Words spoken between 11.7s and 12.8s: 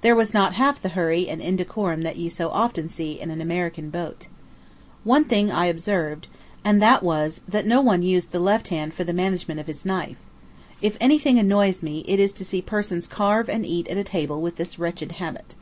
me, it is to see